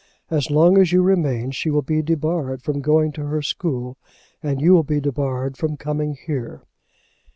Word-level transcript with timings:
As 0.31 0.49
long 0.49 0.79
as 0.79 0.91
you 0.91 1.03
remain 1.03 1.51
she 1.51 1.69
will 1.69 1.83
be 1.83 2.01
debarred 2.01 2.63
from 2.63 2.81
going 2.81 3.11
to 3.11 3.25
her 3.27 3.43
school, 3.43 3.97
and 4.41 4.59
you 4.59 4.73
will 4.73 4.81
be 4.81 4.99
debarred 4.99 5.57
from 5.57 5.77
coming 5.77 6.17
here." 6.25 6.63